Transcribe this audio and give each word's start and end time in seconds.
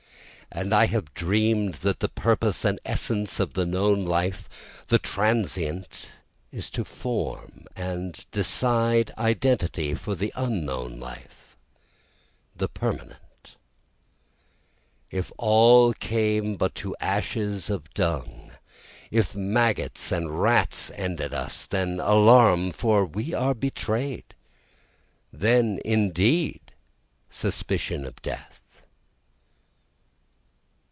And 0.53 0.73
I 0.73 0.87
have 0.87 1.13
dream'd 1.13 1.75
that 1.75 2.01
the 2.01 2.09
purpose 2.09 2.65
and 2.65 2.77
essence 2.83 3.39
of 3.39 3.53
the 3.53 3.65
known 3.65 4.03
life, 4.05 4.83
the 4.89 4.99
transient, 4.99 6.09
Is 6.51 6.69
to 6.71 6.83
form 6.83 7.67
and 7.73 8.25
decide 8.31 9.11
identity 9.17 9.93
for 9.93 10.13
the 10.13 10.33
unknown 10.35 10.99
life, 10.99 11.55
the 12.53 12.67
permanent. 12.67 13.55
If 15.09 15.31
all 15.37 15.93
came 15.93 16.57
but 16.57 16.75
to 16.75 16.97
ashes 16.99 17.69
of 17.69 17.89
dung, 17.93 18.51
If 19.09 19.33
maggots 19.37 20.11
and 20.11 20.41
rats 20.41 20.91
ended 20.95 21.33
us, 21.33 21.65
then 21.65 22.01
Alarum! 22.01 22.73
for 22.73 23.05
we 23.05 23.33
are 23.33 23.53
betray'd, 23.55 24.35
Then 25.31 25.79
indeed 25.85 26.59
suspicion 27.29 28.03
of 28.05 28.21
death. 28.21 28.57